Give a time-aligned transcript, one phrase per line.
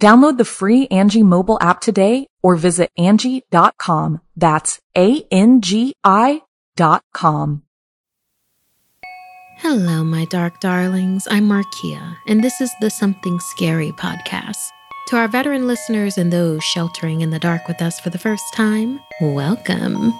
[0.00, 4.20] Download the free Angi mobile app today or visit Angi.com.
[4.36, 6.42] That's A-N-G-I
[6.76, 7.62] dot com.
[9.56, 11.26] Hello, my dark darlings.
[11.28, 14.68] I'm Markia, and this is the Something Scary podcast.
[15.08, 18.44] To our veteran listeners and those sheltering in the dark with us for the first
[18.54, 20.14] time, welcome.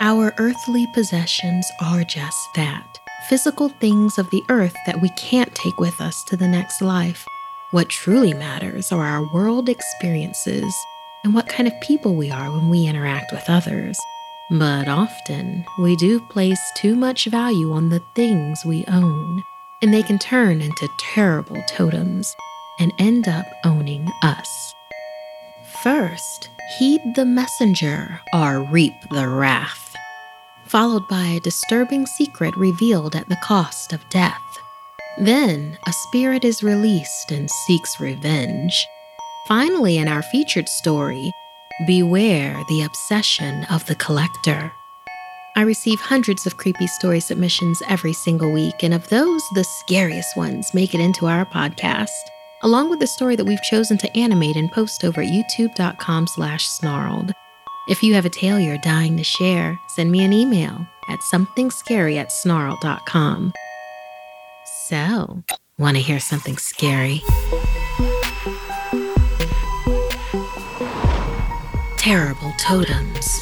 [0.00, 5.78] Our earthly possessions are just that physical things of the earth that we can't take
[5.78, 7.24] with us to the next life.
[7.72, 10.74] What truly matters are our world experiences
[11.22, 13.96] and what kind of people we are when we interact with others.
[14.50, 19.44] But often, we do place too much value on the things we own,
[19.82, 22.34] and they can turn into terrible totems
[22.80, 24.74] and end up owning us.
[25.84, 29.94] First, heed the messenger or reap the wrath,
[30.66, 34.42] followed by a disturbing secret revealed at the cost of death.
[35.18, 38.86] Then, a spirit is released and seeks revenge.
[39.48, 41.32] Finally, in our featured story,
[41.86, 44.72] beware the obsession of the collector.
[45.56, 50.36] I receive hundreds of creepy story submissions every single week, and of those, the scariest
[50.36, 52.08] ones make it into our podcast,
[52.62, 56.66] along with the story that we've chosen to animate and post over at youtube.com slash
[56.66, 57.32] snarled.
[57.88, 62.16] If you have a tale you're dying to share, send me an email at somethingscary
[62.16, 63.52] at snarl.com.
[64.90, 65.44] So,
[65.78, 67.22] want to hear something scary?
[71.96, 73.40] Terrible totems.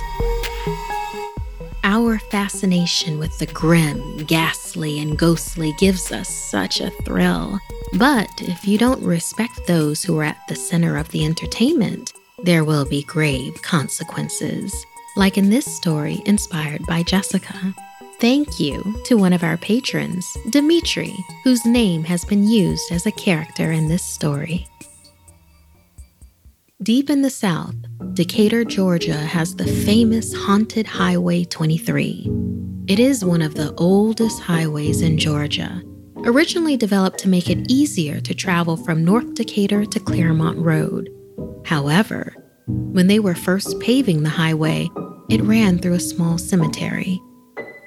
[1.85, 7.59] Our fascination with the grim, ghastly, and ghostly gives us such a thrill.
[7.95, 12.13] But if you don't respect those who are at the center of the entertainment,
[12.45, 14.85] there will be grave consequences.
[15.17, 17.75] Like in this story inspired by Jessica.
[18.21, 21.15] Thank you to one of our patrons, Dimitri,
[21.45, 24.67] whose name has been used as a character in this story.
[26.83, 27.77] Deep in the South,
[28.15, 32.29] Decatur, Georgia has the famous haunted Highway 23.
[32.89, 35.81] It is one of the oldest highways in Georgia,
[36.25, 41.09] originally developed to make it easier to travel from North Decatur to Clairmont Road.
[41.65, 42.35] However,
[42.67, 44.89] when they were first paving the highway,
[45.31, 47.21] it ran through a small cemetery.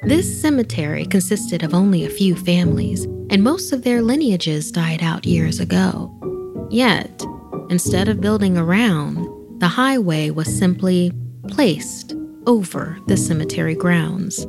[0.04, 5.28] This cemetery consisted of only a few families, and most of their lineages died out
[5.28, 6.12] years ago.
[6.72, 7.24] Yet,
[7.70, 9.28] instead of building around,
[9.60, 11.12] the highway was simply
[11.50, 12.16] placed
[12.48, 14.48] over the cemetery grounds.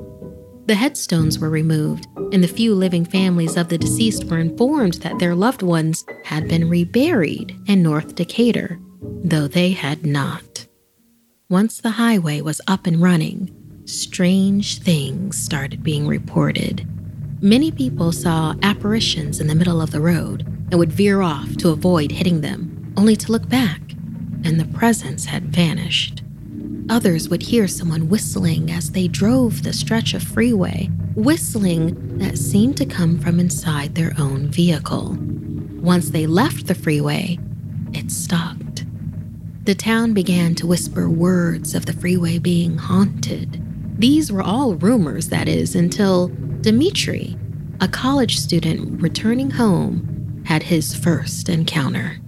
[0.67, 5.19] The headstones were removed, and the few living families of the deceased were informed that
[5.19, 8.81] their loved ones had been reburied in North Decatur,
[9.23, 10.67] though they had not.
[11.51, 13.55] Once the highway was up and running,
[13.85, 16.87] strange things started being reported.
[17.43, 21.71] Many people saw apparitions in the middle of the road and would veer off to
[21.71, 23.81] avoid hitting them, only to look back,
[24.45, 26.23] and the presence had vanished.
[26.89, 32.77] Others would hear someone whistling as they drove the stretch of freeway, whistling that seemed
[32.77, 35.17] to come from inside their own vehicle.
[35.81, 37.39] Once they left the freeway,
[37.93, 38.85] it stopped.
[39.65, 43.62] The town began to whisper words of the freeway being haunted
[43.99, 46.29] these were all rumors, that is, until
[46.61, 47.37] Dimitri,
[47.81, 52.19] a college student returning home, had his first encounter.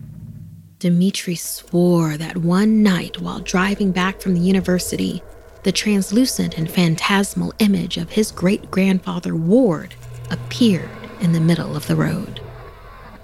[0.79, 5.23] Dimitri swore that one night while driving back from the university,
[5.63, 9.95] the translucent and phantasmal image of his great grandfather Ward
[10.31, 10.91] appeared
[11.21, 12.41] in the middle of the road.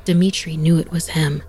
[0.04, 1.42] Dimitri knew it was him,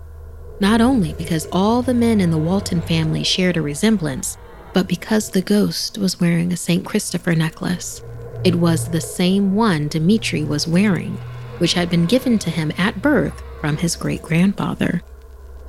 [0.60, 4.36] not only because all the men in the Walton family shared a resemblance,
[4.72, 6.84] but because the ghost was wearing a St.
[6.84, 8.02] Christopher necklace,
[8.44, 11.16] it was the same one Dimitri was wearing,
[11.58, 15.02] which had been given to him at birth from his great grandfather.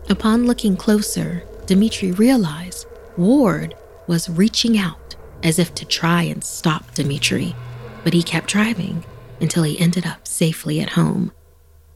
[0.09, 3.75] Upon looking closer, Dimitri realized Ward
[4.07, 7.55] was reaching out as if to try and stop Dimitri,
[8.03, 9.03] but he kept driving
[9.39, 11.31] until he ended up safely at home.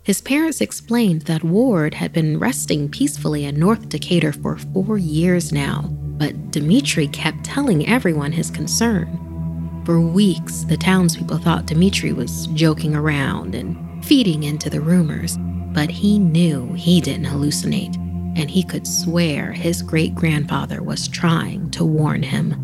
[0.04, 5.52] His parents explained that Ward had been resting peacefully in North Decatur for four years
[5.52, 9.84] now, but Dimitri kept telling everyone his concern.
[9.86, 15.38] For weeks, the townspeople thought Dimitri was joking around and feeding into the rumors,
[15.74, 17.96] but he knew he didn't hallucinate,
[18.38, 22.56] and he could swear his great grandfather was trying to warn him.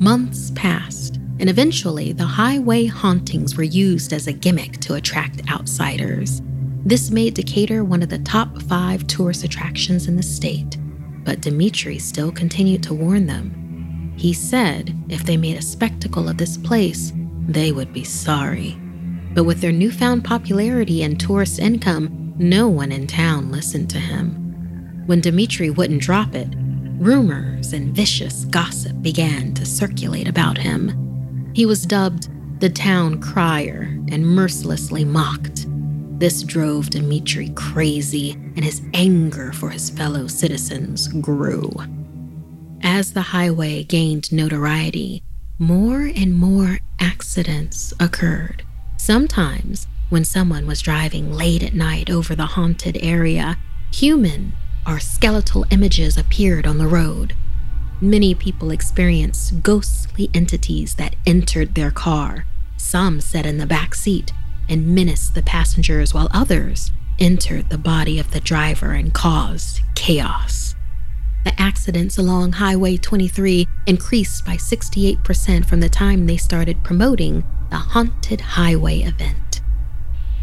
[0.00, 6.42] Months passed, and eventually the highway hauntings were used as a gimmick to attract outsiders.
[6.84, 10.76] This made Decatur one of the top five tourist attractions in the state,
[11.28, 13.58] but Dimitri still continued to warn them
[14.18, 17.12] he said if they made a spectacle of this place,
[17.46, 18.76] they would be sorry.
[19.32, 25.04] But with their newfound popularity and tourist income, no one in town listened to him.
[25.06, 26.48] When Dimitri wouldn't drop it,
[26.98, 31.52] rumors and vicious gossip began to circulate about him.
[31.54, 32.28] He was dubbed
[32.60, 35.67] the town crier and mercilessly mocked.
[36.18, 41.72] This drove Dimitri crazy, and his anger for his fellow citizens grew.
[42.82, 45.22] As the highway gained notoriety,
[45.60, 48.64] more and more accidents occurred.
[48.96, 53.56] Sometimes, when someone was driving late at night over the haunted area,
[53.92, 54.54] human
[54.84, 57.36] or skeletal images appeared on the road.
[58.00, 62.44] Many people experienced ghostly entities that entered their car.
[62.76, 64.32] Some sat in the back seat
[64.68, 70.68] and menaced the passengers, while others entered the body of the driver and caused chaos
[71.48, 77.76] the accidents along Highway 23 increased by 68% from the time they started promoting the
[77.76, 79.62] Haunted Highway event.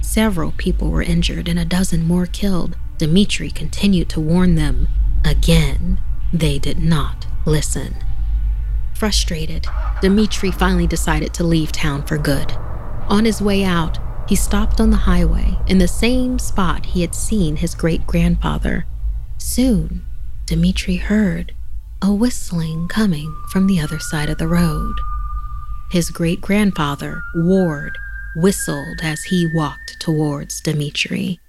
[0.01, 2.75] Several people were injured and a dozen more killed.
[2.97, 4.87] Dimitri continued to warn them.
[5.23, 6.01] Again,
[6.33, 7.95] they did not listen.
[8.95, 9.67] Frustrated,
[10.01, 12.53] Dimitri finally decided to leave town for good.
[13.09, 17.13] On his way out, he stopped on the highway in the same spot he had
[17.13, 18.85] seen his great grandfather.
[19.37, 20.05] Soon,
[20.45, 21.53] Dimitri heard
[22.01, 24.95] a whistling coming from the other side of the road.
[25.91, 27.97] His great grandfather, Ward,
[28.35, 31.39] whistled as he walked towards Dimitri.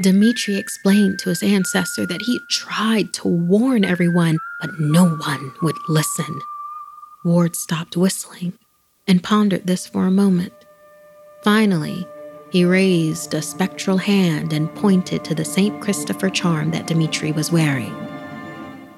[0.00, 5.76] Dimitri explained to his ancestor that he tried to warn everyone, but no one would
[5.88, 6.40] listen.
[7.24, 8.52] Ward stopped whistling
[9.08, 10.52] and pondered this for a moment.
[11.42, 12.06] Finally,
[12.50, 15.80] he raised a spectral hand and pointed to the St.
[15.80, 17.94] Christopher charm that Dimitri was wearing.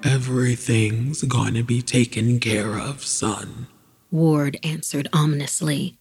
[0.05, 3.67] Everything's going to be taken care of, son.
[4.11, 5.99] Ward answered ominously.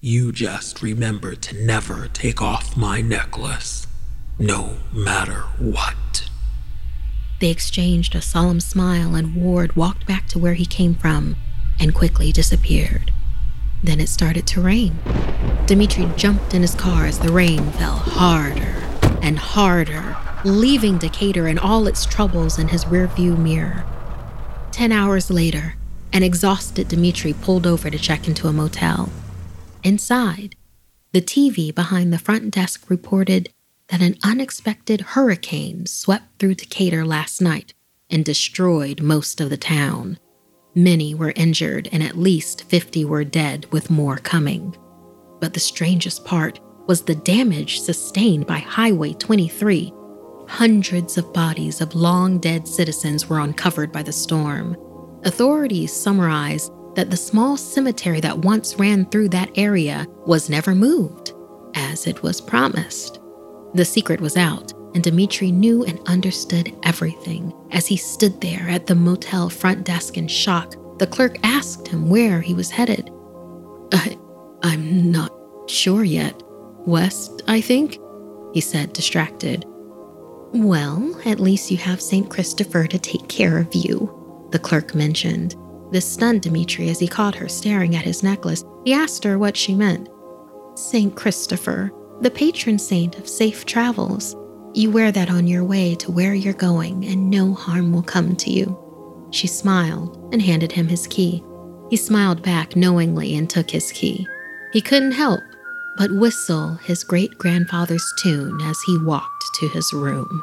[0.00, 3.86] You just remember to never take off my necklace,
[4.38, 6.28] no matter what.
[7.40, 11.36] They exchanged a solemn smile, and Ward walked back to where he came from
[11.80, 13.12] and quickly disappeared.
[13.82, 14.98] Then it started to rain.
[15.66, 18.76] Dimitri jumped in his car as the rain fell harder
[19.22, 23.84] and harder leaving Decatur and all its troubles in his rearview mirror.
[24.72, 25.76] Ten hours later,
[26.12, 29.10] an exhausted Dimitri pulled over to check into a motel.
[29.84, 30.56] Inside,
[31.12, 33.50] the TV behind the front desk reported
[33.88, 37.74] that an unexpected hurricane swept through Decatur last night
[38.10, 40.18] and destroyed most of the town.
[40.74, 44.76] Many were injured and at least 50 were dead, with more coming.
[45.40, 49.92] But the strangest part was the damage sustained by Highway 23
[50.48, 54.76] hundreds of bodies of long dead citizens were uncovered by the storm.
[55.24, 61.32] Authorities summarized that the small cemetery that once ran through that area was never moved,
[61.74, 63.18] as it was promised.
[63.72, 67.52] The secret was out, and Dimitri knew and understood everything.
[67.70, 72.08] As he stood there at the motel front desk in shock, the clerk asked him
[72.08, 73.10] where he was headed.
[73.92, 74.18] I,
[74.62, 75.32] I'm not
[75.66, 76.40] sure yet.
[76.86, 77.98] West, I think,
[78.52, 79.64] he said, distracted.
[80.52, 82.28] Well, at least you have St.
[82.28, 85.56] Christopher to take care of you, the clerk mentioned.
[85.90, 88.64] This stunned Dimitri as he caught her staring at his necklace.
[88.84, 90.08] He asked her what she meant.
[90.74, 91.14] St.
[91.14, 94.36] Christopher, the patron saint of safe travels.
[94.74, 98.36] You wear that on your way to where you're going, and no harm will come
[98.36, 99.28] to you.
[99.30, 101.44] She smiled and handed him his key.
[101.90, 104.26] He smiled back knowingly and took his key.
[104.72, 105.40] He couldn't help
[105.98, 110.42] but whistle his great grandfather's tune as he walked to his room.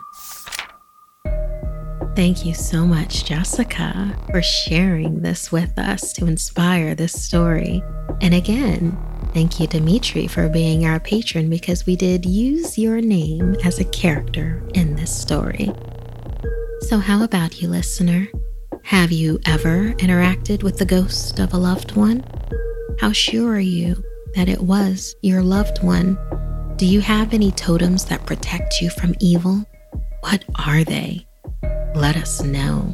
[2.15, 7.81] Thank you so much, Jessica, for sharing this with us to inspire this story.
[8.21, 8.97] And again,
[9.39, 13.85] thank you, Dimitri, for being our patron because we did use your name as a
[13.85, 15.71] character in this story.
[16.81, 18.27] So, how about you, listener?
[18.83, 22.21] Have you ever interacted with the ghost of a loved one?
[22.99, 24.03] How sure are you
[24.35, 26.17] that it was your loved one?
[26.75, 29.63] Do you have any totems that protect you from evil?
[30.19, 31.25] What are they?
[31.95, 32.93] Let us know.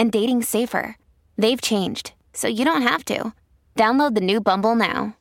[0.00, 0.96] and dating safer.
[1.36, 3.34] They've changed, so you don't have to.
[3.76, 5.16] Download the new Bumble now.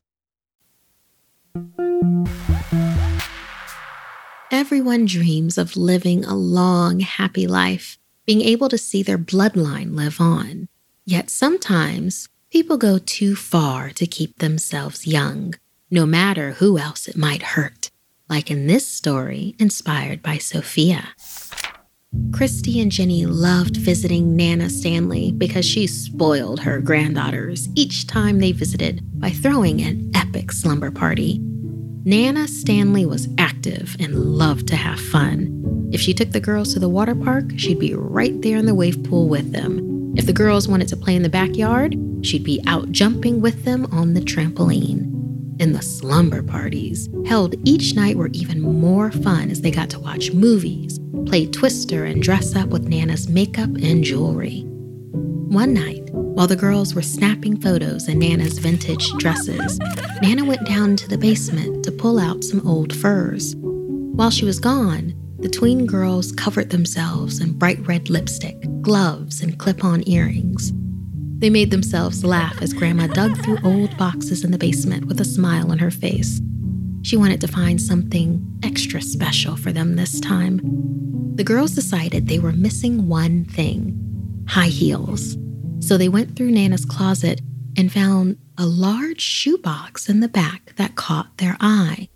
[4.51, 10.21] Everyone dreams of living a long, happy life, being able to see their bloodline live
[10.21, 10.69] on.
[11.05, 15.55] Yet sometimes people go too far to keep themselves young,
[15.91, 17.91] no matter who else it might hurt,
[18.29, 21.09] like in this story inspired by Sophia.
[22.31, 28.51] Christy and Jenny loved visiting Nana Stanley because she spoiled her granddaughters each time they
[28.51, 31.39] visited by throwing an epic slumber party.
[32.05, 35.89] Nana Stanley was active and loved to have fun.
[35.91, 38.75] If she took the girls to the water park, she'd be right there in the
[38.75, 40.13] wave pool with them.
[40.15, 43.85] If the girls wanted to play in the backyard, she'd be out jumping with them
[43.91, 45.18] on the trampoline.
[45.59, 49.99] And the slumber parties held each night were even more fun as they got to
[49.99, 54.61] watch movies, play Twister, and dress up with Nana's makeup and jewelry.
[55.49, 59.79] One night, while the girls were snapping photos in Nana's vintage dresses,
[60.21, 63.55] Nana went down to the basement to pull out some old furs.
[63.57, 69.57] While she was gone, the tween girls covered themselves in bright red lipstick, gloves, and
[69.57, 70.71] clip on earrings.
[71.39, 75.25] They made themselves laugh as Grandma dug through old boxes in the basement with a
[75.25, 76.41] smile on her face.
[77.01, 80.59] She wanted to find something extra special for them this time.
[81.35, 83.95] The girls decided they were missing one thing
[84.49, 85.37] high heels.
[85.79, 87.39] So they went through Nana's closet
[87.77, 92.09] and found a large shoebox in the back that caught their eye.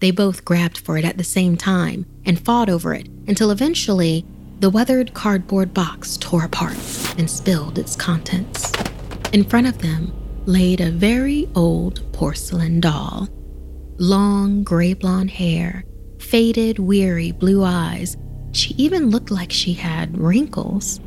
[0.00, 4.26] They both grabbed for it at the same time and fought over it until eventually
[4.62, 6.76] the weathered cardboard box tore apart
[7.18, 8.70] and spilled its contents.
[9.32, 10.12] In front of them
[10.46, 13.28] laid a very old porcelain doll.
[13.98, 15.84] Long gray blonde hair,
[16.20, 18.16] faded, weary blue eyes.
[18.52, 21.00] She even looked like she had wrinkles.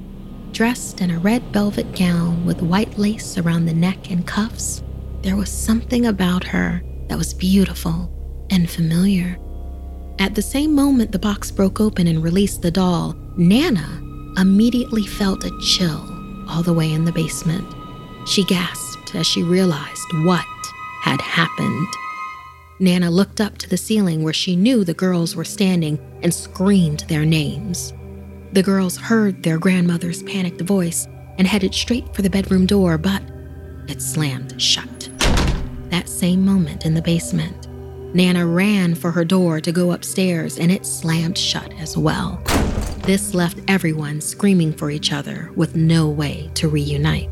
[0.52, 4.84] Dressed in a red velvet gown with white lace around the neck and cuffs,
[5.22, 8.12] there was something about her that was beautiful
[8.50, 9.40] and familiar.
[10.20, 14.01] At the same moment the box broke open and released the doll, Nana
[14.38, 16.10] immediately felt a chill
[16.48, 17.68] all the way in the basement.
[18.25, 20.46] She gasped as she realized what
[21.01, 21.88] had happened.
[22.80, 27.01] Nana looked up to the ceiling where she knew the girls were standing and screamed
[27.01, 27.94] their names.
[28.54, 31.06] The girls heard their grandmother's panicked voice
[31.38, 33.22] and headed straight for the bedroom door, but
[33.89, 35.10] it slammed shut.
[35.89, 37.68] That same moment in the basement,
[38.15, 42.42] Nana ran for her door to go upstairs and it slammed shut as well.
[43.06, 47.30] This left everyone screaming for each other with no way to reunite.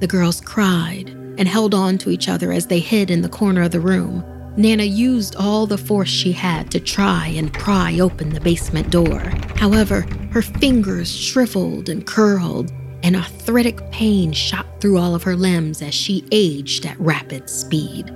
[0.00, 1.08] The girls cried
[1.38, 4.22] and held on to each other as they hid in the corner of the room.
[4.58, 9.20] Nana used all the force she had to try and pry open the basement door.
[9.56, 12.70] However, her fingers shriveled and curled,
[13.02, 18.14] and arthritic pain shot through all of her limbs as she aged at rapid speed.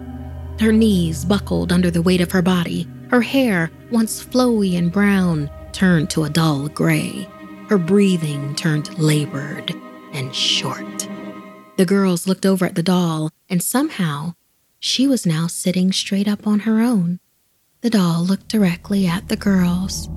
[0.60, 2.86] Her knees buckled under the weight of her body.
[3.08, 7.28] Her hair, once flowy and brown, turned to a dull gray.
[7.68, 9.74] Her breathing turned labored
[10.12, 11.06] and short.
[11.76, 14.32] The girls looked over at the doll, and somehow
[14.80, 17.20] she was now sitting straight up on her own.
[17.82, 20.08] The doll looked directly at the girls.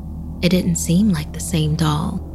[0.41, 2.25] It didn't seem like the same doll.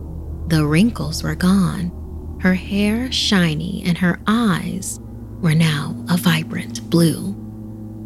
[0.48, 5.00] The wrinkles were gone, her hair shiny, and her eyes
[5.40, 7.34] were now a vibrant blue.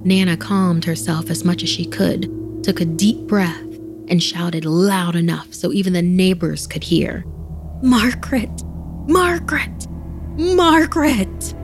[0.05, 3.68] Nana calmed herself as much as she could, took a deep breath,
[4.11, 7.25] and shouted loud enough so even the neighbors could hear
[7.83, 8.63] Margaret!
[9.07, 9.89] Margaret!
[10.37, 11.55] Margaret!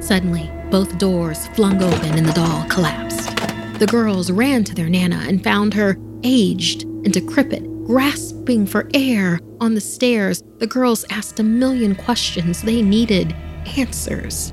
[0.00, 3.36] Suddenly, both doors flung open and the doll collapsed.
[3.78, 9.40] The girls ran to their Nana and found her aged and decrepit, grasping for air
[9.60, 10.42] on the stairs.
[10.58, 12.62] The girls asked a million questions.
[12.62, 13.34] They needed
[13.76, 14.52] answers.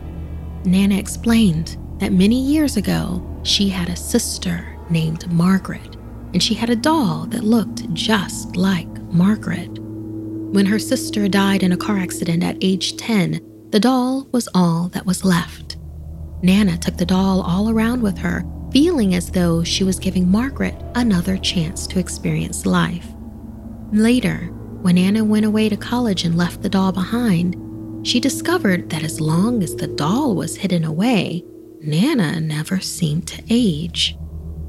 [0.63, 5.94] Nana explained that many years ago, she had a sister named Margaret,
[6.36, 9.70] and she had a doll that looked just like Margaret.
[9.80, 13.39] When her sister died in a car accident at age 10,
[13.70, 15.77] the doll was all that was left.
[16.42, 20.75] Nana took the doll all around with her, feeling as though she was giving Margaret
[20.96, 23.08] another chance to experience life.
[23.94, 24.50] Later,
[24.82, 27.56] when Nana went away to college and left the doll behind,
[28.06, 31.46] she discovered that as long as the doll was hidden away,
[31.80, 34.18] Nana never seemed to age.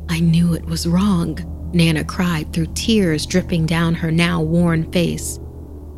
[0.08, 5.38] I knew it was wrong, Nana cried through tears dripping down her now worn face.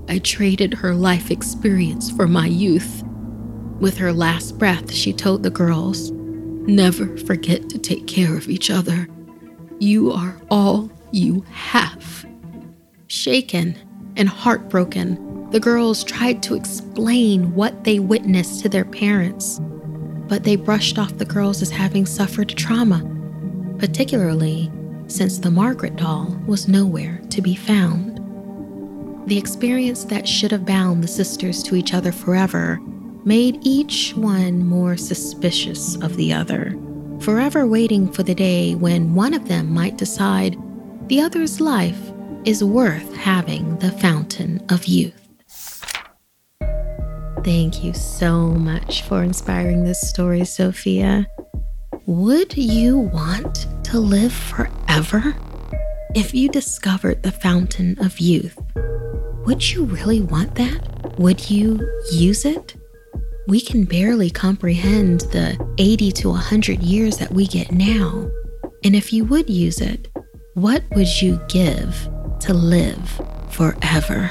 [0.09, 3.03] I traded her life experience for my youth.
[3.79, 8.71] With her last breath, she told the girls, Never forget to take care of each
[8.71, 9.07] other.
[9.79, 12.27] You are all you have.
[13.07, 13.77] Shaken
[14.17, 19.61] and heartbroken, the girls tried to explain what they witnessed to their parents,
[20.27, 23.03] but they brushed off the girls as having suffered trauma,
[23.79, 24.71] particularly
[25.09, 28.17] since the Margaret doll was nowhere to be found.
[29.29, 32.79] The experience that should have bound the sisters to each other forever
[33.25, 36.79] made each one more suspicious of the other,
[37.21, 40.57] forever waiting for the day when one of them might decide
[41.09, 41.99] the other's life
[42.45, 45.15] is worth having the fountain of youth.
[47.45, 51.27] Thank you so much for inspiring this story, Sophia.
[52.09, 55.37] Would you want to live forever?
[56.15, 58.59] If you discovered the fountain of youth,
[59.45, 61.19] would you really want that?
[61.19, 62.77] Would you use it?
[63.47, 68.31] We can barely comprehend the 80 to 100 years that we get now.
[68.83, 70.09] And if you would use it,
[70.55, 72.09] what would you give
[72.41, 74.31] to live forever?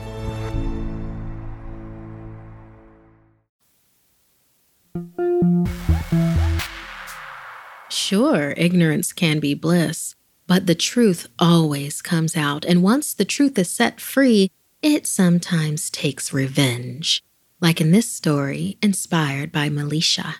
[8.11, 13.57] Sure, ignorance can be bliss, but the truth always comes out, and once the truth
[13.57, 17.23] is set free, it sometimes takes revenge,
[17.61, 20.35] like in this story inspired by Militia.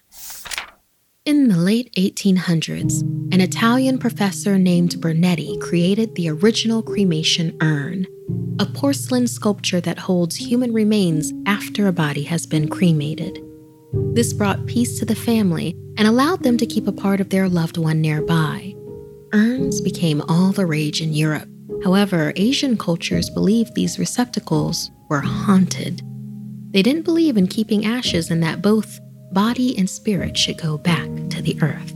[1.24, 3.04] In the late 1800s,
[3.34, 8.06] an Italian professor named Bernetti created the original cremation urn,
[8.60, 13.42] a porcelain sculpture that holds human remains after a body has been cremated.
[13.94, 17.50] This brought peace to the family and allowed them to keep a part of their
[17.50, 18.74] loved one nearby.
[19.34, 21.48] Urns became all the rage in Europe.
[21.84, 26.02] However, Asian cultures believed these receptacles were haunted.
[26.72, 29.00] They didn't believe in keeping ashes and that both
[29.34, 31.96] body and spirit should go back to the earth.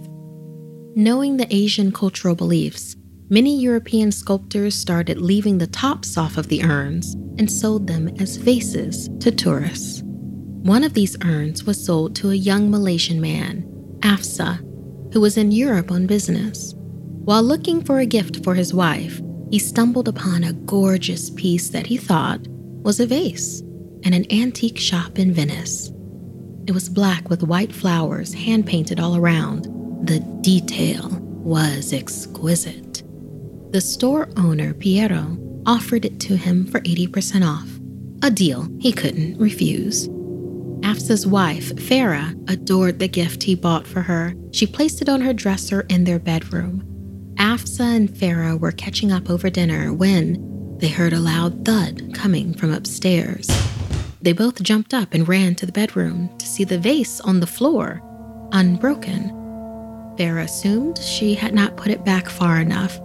[0.95, 2.95] Knowing the Asian cultural beliefs,
[3.29, 8.37] many European sculptors started leaving the tops off of the urns and sold them as
[8.37, 10.03] vases to tourists.
[10.65, 13.61] One of these urns was sold to a young Malaysian man,
[13.99, 14.57] Afsa,
[15.13, 16.73] who was in Europe on business.
[16.75, 21.85] While looking for a gift for his wife, he stumbled upon a gorgeous piece that
[21.85, 23.61] he thought was a vase
[24.01, 25.91] in an antique shop in Venice.
[26.65, 29.65] It was black with white flowers hand painted all around.
[30.07, 31.09] The detail
[31.43, 33.03] was exquisite.
[33.71, 37.69] The store owner, Piero, offered it to him for 80% off,
[38.23, 40.09] a deal he couldn't refuse.
[40.85, 44.35] Afsa's wife, Farah, adored the gift he bought for her.
[44.51, 46.83] She placed it on her dresser in their bedroom.
[47.39, 52.53] Afsa and Farah were catching up over dinner when they heard a loud thud coming
[52.53, 53.47] from upstairs.
[54.21, 57.47] They both jumped up and ran to the bedroom to see the vase on the
[57.47, 57.99] floor,
[58.51, 59.31] unbroken.
[60.19, 62.99] Farah assumed she had not put it back far enough.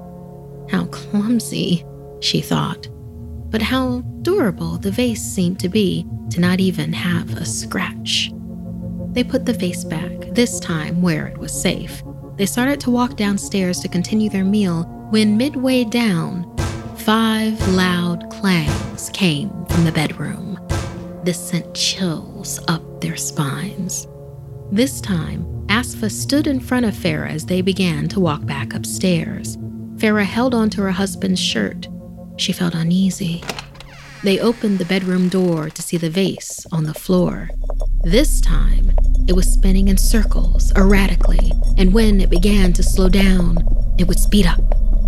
[0.70, 1.82] How clumsy,
[2.20, 2.88] she thought.
[3.50, 8.32] But how durable the vase seemed to be to not even have a scratch.
[9.12, 12.02] They put the vase back, this time where it was safe.
[12.36, 16.56] They started to walk downstairs to continue their meal when, midway down,
[16.98, 20.58] five loud clangs came from the bedroom.
[21.24, 24.06] This sent chills up their spines.
[24.70, 29.56] This time, Asfa stood in front of Farah as they began to walk back upstairs.
[29.96, 31.88] Farah held onto her husband's shirt.
[32.40, 33.44] She felt uneasy.
[34.24, 37.50] They opened the bedroom door to see the vase on the floor.
[38.02, 38.92] This time,
[39.28, 43.58] it was spinning in circles erratically, and when it began to slow down,
[43.98, 44.62] it would speed up,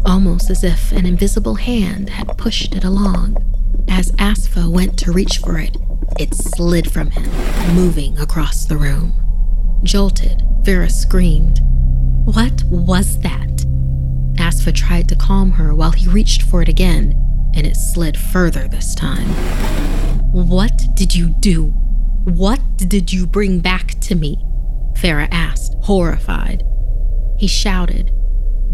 [0.04, 3.38] almost as if an invisible hand had pushed it along.
[3.88, 5.74] As Asfa went to reach for it,
[6.18, 7.30] it slid from him,
[7.74, 9.14] moving across the room.
[9.84, 11.60] Jolted, Farah screamed.
[12.26, 13.48] What was that?
[14.36, 17.18] Asfa tried to calm her while he reached for it again,
[17.54, 19.28] and it slid further this time.
[20.32, 21.66] What did you do?
[22.24, 24.36] What did you bring back to me?
[24.94, 26.62] Farah asked, horrified.
[27.38, 28.12] He shouted,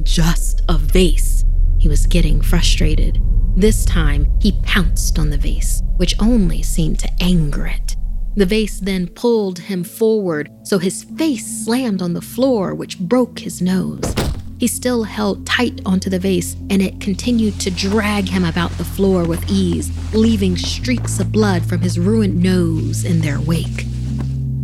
[0.03, 1.45] Just a vase.
[1.79, 3.21] He was getting frustrated.
[3.57, 7.97] This time, he pounced on the vase, which only seemed to anger it.
[8.37, 13.41] The vase then pulled him forward, so his face slammed on the floor, which broke
[13.41, 14.15] his nose.
[14.59, 18.85] He still held tight onto the vase, and it continued to drag him about the
[18.85, 23.87] floor with ease, leaving streaks of blood from his ruined nose in their wake.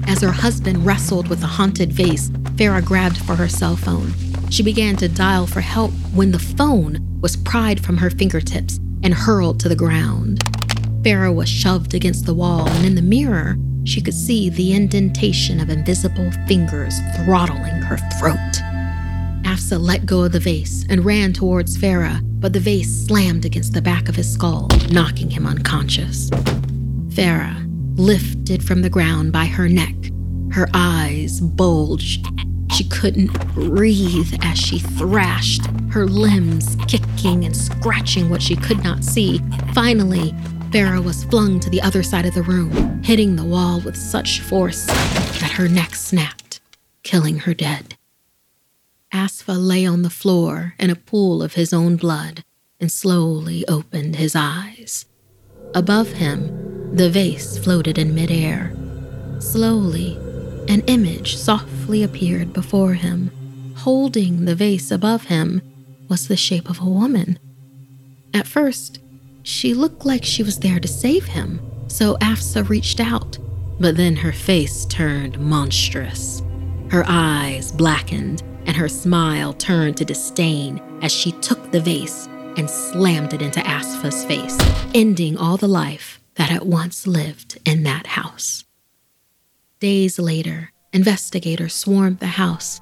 [0.08, 4.12] As her husband wrestled with the haunted vase, Farah grabbed for her cell phone.
[4.50, 9.14] She began to dial for help when the phone was pried from her fingertips and
[9.14, 10.40] hurled to the ground.
[11.02, 15.60] Farah was shoved against the wall, and in the mirror, she could see the indentation
[15.60, 18.53] of invisible fingers throttling her throat.
[19.54, 23.72] Afsa let go of the vase and ran towards Farah, but the vase slammed against
[23.72, 26.28] the back of his skull, knocking him unconscious.
[27.10, 27.64] Farah
[27.96, 29.94] lifted from the ground by her neck.
[30.50, 32.26] Her eyes bulged.
[32.72, 39.04] She couldn't breathe as she thrashed, her limbs kicking and scratching what she could not
[39.04, 39.40] see.
[39.72, 40.32] Finally,
[40.70, 44.40] Farah was flung to the other side of the room, hitting the wall with such
[44.40, 46.60] force that her neck snapped,
[47.04, 47.96] killing her dead.
[49.14, 52.42] Asfa lay on the floor in a pool of his own blood
[52.80, 55.06] and slowly opened his eyes.
[55.72, 58.74] Above him, the vase floated in midair.
[59.38, 60.16] Slowly,
[60.68, 63.30] an image softly appeared before him.
[63.76, 65.62] Holding the vase above him
[66.08, 67.38] was the shape of a woman.
[68.34, 68.98] At first,
[69.44, 73.38] she looked like she was there to save him, so Afsa reached out,
[73.78, 76.42] but then her face turned monstrous.
[76.90, 82.68] Her eyes blackened and her smile turned to disdain as she took the vase and
[82.68, 84.58] slammed it into Asfa's face,
[84.94, 88.64] ending all the life that had once lived in that house.
[89.80, 92.80] Days later, investigators swarmed the house.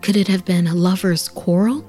[0.00, 1.88] Could it have been a lover's quarrel?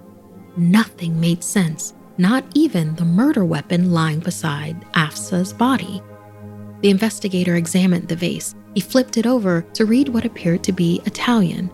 [0.56, 6.02] Nothing made sense, not even the murder weapon lying beside Afsa's body.
[6.82, 8.54] The investigator examined the vase.
[8.76, 11.72] He flipped it over to read what appeared to be Italian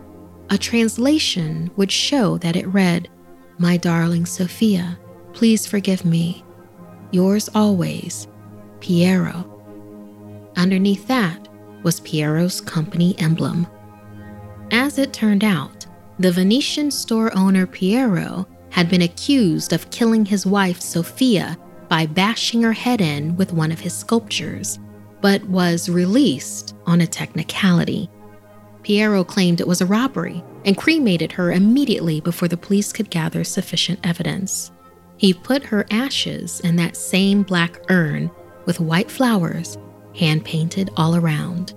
[0.50, 3.10] a translation would show that it read,
[3.58, 4.98] My darling Sophia,
[5.34, 6.44] please forgive me.
[7.12, 8.28] Yours always,
[8.80, 9.46] Piero.
[10.56, 11.48] Underneath that
[11.84, 13.68] was Piero's company emblem.
[14.72, 15.86] As it turned out,
[16.20, 21.58] the Venetian store owner Piero had been accused of killing his wife Sophia
[21.88, 24.80] by bashing her head in with one of his sculptures,
[25.22, 28.10] but was released on a technicality.
[28.84, 33.44] Piero claimed it was a robbery and cremated her immediately before the police could gather
[33.44, 34.72] sufficient evidence.
[35.18, 38.32] He put her ashes in that same black urn
[38.66, 39.78] with white flowers
[40.16, 41.74] hand painted all around.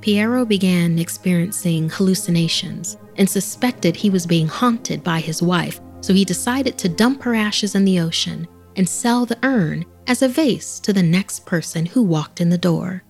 [0.00, 6.24] Piero began experiencing hallucinations and suspected he was being haunted by his wife, so he
[6.24, 10.80] decided to dump her ashes in the ocean and sell the urn as a vase
[10.80, 13.03] to the next person who walked in the door.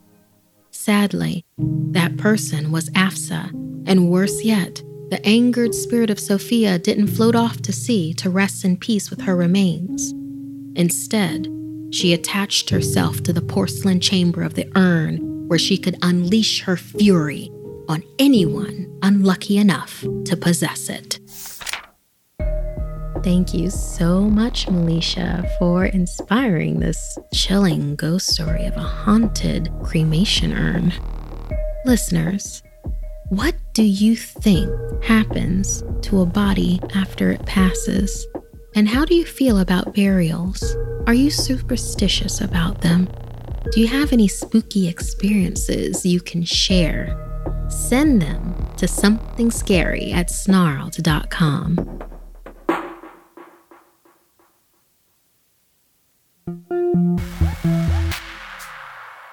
[0.84, 1.46] Sadly,
[1.92, 3.48] that person was Afsa,
[3.88, 8.66] and worse yet, the angered spirit of Sophia didn't float off to sea to rest
[8.66, 10.12] in peace with her remains.
[10.76, 11.48] Instead,
[11.90, 16.76] she attached herself to the porcelain chamber of the urn where she could unleash her
[16.76, 17.50] fury
[17.88, 21.18] on anyone unlucky enough to possess it.
[23.24, 30.52] Thank you so much, Melisha, for inspiring this chilling ghost story of a haunted cremation
[30.52, 30.92] urn.
[31.87, 32.62] Listeners,
[33.30, 34.70] what do you think
[35.02, 38.26] happens to a body after it passes?
[38.74, 40.76] And how do you feel about burials?
[41.06, 43.08] Are you superstitious about them?
[43.72, 47.18] Do you have any spooky experiences you can share?
[47.70, 52.04] Send them to something scary at snarled.com.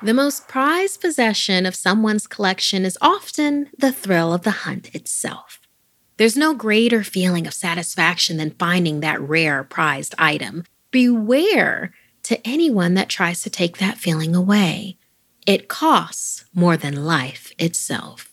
[0.03, 5.59] The most prized possession of someone's collection is often the thrill of the hunt itself.
[6.17, 10.63] There's no greater feeling of satisfaction than finding that rare prized item.
[10.89, 14.97] Beware to anyone that tries to take that feeling away.
[15.45, 18.30] It costs more than life itself.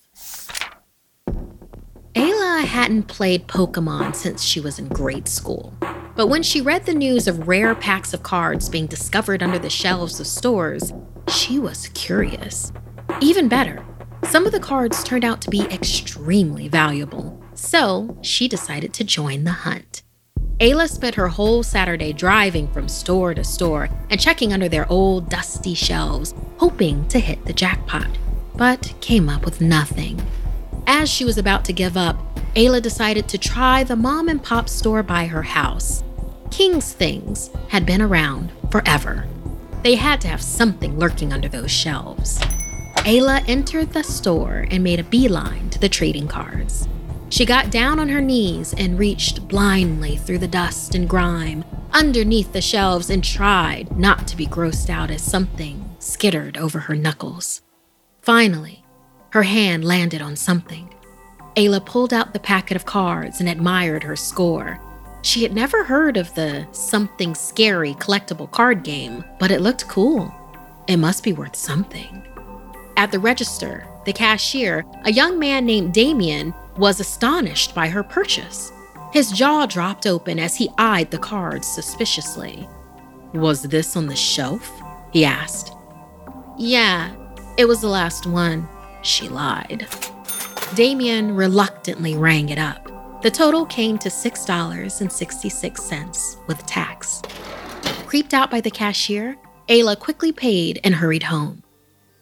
[2.18, 5.72] Ayla hadn't played Pokemon since she was in grade school.
[6.16, 9.70] But when she read the news of rare packs of cards being discovered under the
[9.70, 10.92] shelves of stores,
[11.28, 12.72] she was curious.
[13.20, 13.86] Even better,
[14.24, 19.44] some of the cards turned out to be extremely valuable, so she decided to join
[19.44, 20.02] the hunt.
[20.58, 25.30] Ayla spent her whole Saturday driving from store to store and checking under their old,
[25.30, 28.10] dusty shelves, hoping to hit the jackpot,
[28.56, 30.20] but came up with nothing.
[30.90, 32.16] As she was about to give up,
[32.54, 36.02] Ayla decided to try the mom and pop store by her house.
[36.50, 39.26] King's Things had been around forever.
[39.82, 42.38] They had to have something lurking under those shelves.
[43.04, 46.88] Ayla entered the store and made a beeline to the trading cards.
[47.28, 52.54] She got down on her knees and reached blindly through the dust and grime underneath
[52.54, 57.60] the shelves and tried not to be grossed out as something skittered over her knuckles.
[58.22, 58.82] Finally,
[59.30, 60.92] her hand landed on something.
[61.56, 64.80] Ayla pulled out the packet of cards and admired her score.
[65.22, 70.32] She had never heard of the something scary collectible card game, but it looked cool.
[70.86, 72.22] It must be worth something.
[72.96, 78.72] At the register, the cashier, a young man named Damien, was astonished by her purchase.
[79.12, 82.68] His jaw dropped open as he eyed the cards suspiciously.
[83.34, 84.70] Was this on the shelf?
[85.12, 85.72] he asked.
[86.56, 87.14] Yeah,
[87.56, 88.68] it was the last one,
[89.02, 89.86] she lied.
[90.74, 92.84] Damien reluctantly rang it up.
[93.22, 97.22] The total came to $6.66 with tax.
[98.06, 99.36] Creeped out by the cashier,
[99.68, 101.62] Ayla quickly paid and hurried home.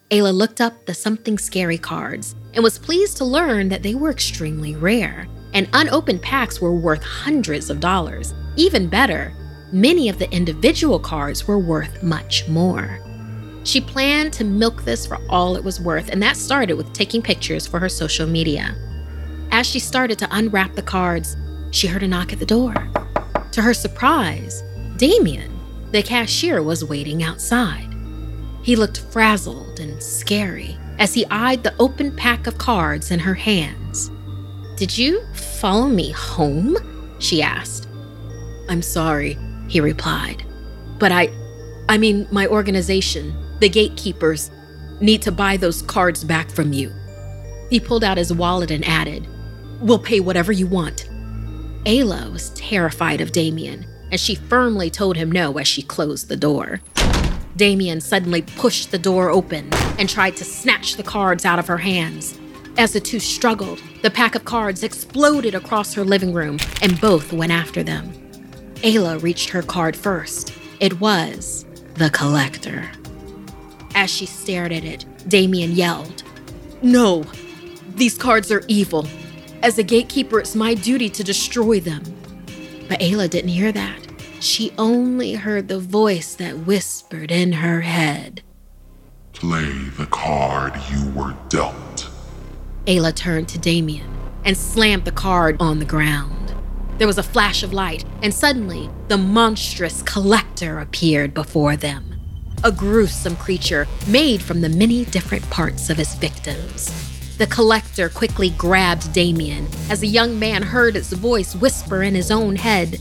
[0.09, 4.09] Ayla looked up the something scary cards and was pleased to learn that they were
[4.09, 8.33] extremely rare, and unopened packs were worth hundreds of dollars.
[8.55, 9.33] Even better,
[9.71, 12.99] many of the individual cards were worth much more.
[13.67, 17.21] She planned to milk this for all it was worth, and that started with taking
[17.21, 18.73] pictures for her social media.
[19.51, 21.35] As she started to unwrap the cards,
[21.71, 22.73] she heard a knock at the door.
[23.51, 24.63] To her surprise,
[24.95, 25.51] Damien,
[25.91, 27.93] the cashier, was waiting outside.
[28.63, 33.33] He looked frazzled and scary as he eyed the open pack of cards in her
[33.33, 34.09] hands.
[34.77, 36.77] Did you follow me home?
[37.19, 37.89] she asked.
[38.69, 40.45] I'm sorry, he replied.
[40.99, 41.33] But I,
[41.89, 44.51] I mean, my organization, the gatekeepers,
[44.99, 46.91] need to buy those cards back from you.
[47.69, 49.27] He pulled out his wallet and added,
[49.81, 51.07] We'll pay whatever you want.
[51.85, 56.37] Ayla was terrified of Damien, and she firmly told him no as she closed the
[56.37, 56.81] door.
[57.55, 61.77] Damien suddenly pushed the door open and tried to snatch the cards out of her
[61.77, 62.37] hands.
[62.77, 67.33] As the two struggled, the pack of cards exploded across her living room, and both
[67.33, 68.11] went after them.
[68.83, 70.53] Ayla reached her card first.
[70.79, 71.65] It was
[71.95, 72.91] the collector.
[73.97, 76.21] As she stared at it, Damien yelled,
[76.83, 77.23] No!
[77.95, 79.07] These cards are evil.
[79.63, 82.03] As a gatekeeper, it's my duty to destroy them.
[82.87, 83.99] But Ayla didn't hear that.
[84.39, 88.43] She only heard the voice that whispered in her head
[89.33, 92.07] Play the card you were dealt.
[92.85, 96.53] Ayla turned to Damien and slammed the card on the ground.
[96.99, 102.16] There was a flash of light, and suddenly the monstrous collector appeared before them.
[102.63, 106.91] A gruesome creature made from the many different parts of his victims.
[107.37, 112.31] The collector quickly grabbed Damien as the young man heard its voice whisper in his
[112.31, 112.93] own head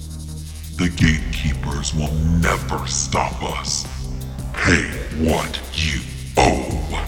[0.76, 3.86] The gatekeepers will never stop us.
[4.52, 4.82] Pay
[5.24, 6.00] what you
[6.36, 7.06] owe.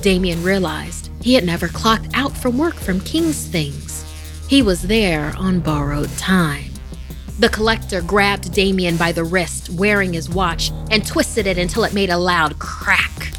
[0.00, 4.04] Damien realized he had never clocked out from work from King's Things.
[4.48, 6.73] He was there on borrowed time.
[7.36, 11.92] The collector grabbed Damien by the wrist, wearing his watch, and twisted it until it
[11.92, 13.32] made a loud crack.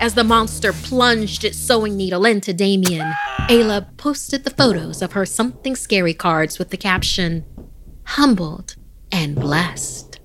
[0.00, 3.12] As the monster plunged its sewing needle into Damien,
[3.48, 7.44] Ayla posted the photos of her something scary cards with the caption,
[8.04, 8.74] humbled,
[9.12, 10.18] and blessed.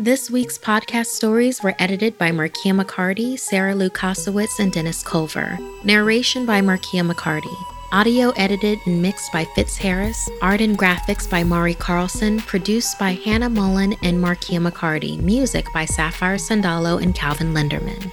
[0.00, 5.58] This week's podcast stories were edited by Markia McCarty, Sarah Lukasiewicz, and Dennis Culver.
[5.82, 7.52] Narration by Markia McCarty.
[7.90, 10.30] Audio edited and mixed by Fitz Harris.
[10.40, 12.38] Art and graphics by Mari Carlson.
[12.38, 15.18] Produced by Hannah Mullen and Markia McCarty.
[15.18, 18.12] Music by Sapphire Sandalo and Calvin Linderman.